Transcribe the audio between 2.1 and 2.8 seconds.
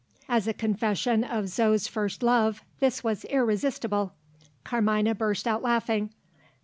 love,